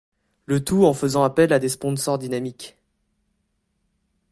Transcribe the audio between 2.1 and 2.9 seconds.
dynamiques.